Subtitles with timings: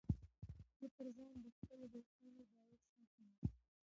[0.79, 3.29] زه پر ځان د خپلو دوستانو باور ساتم.